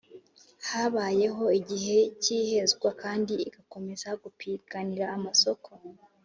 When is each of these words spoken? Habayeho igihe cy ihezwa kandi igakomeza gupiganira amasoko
Habayeho 0.69 1.45
igihe 1.59 1.97
cy 2.21 2.29
ihezwa 2.39 2.89
kandi 3.01 3.33
igakomeza 3.47 4.09
gupiganira 4.21 5.05
amasoko 5.17 5.69